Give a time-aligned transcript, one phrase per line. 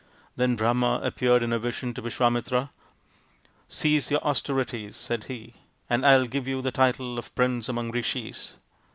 [0.35, 2.71] Then Brahma appeared in a vision to Visvamitra.
[3.69, 5.53] "Cease your austerities," said he,"
[5.91, 8.55] and I will give you the title of Prince among Rishis."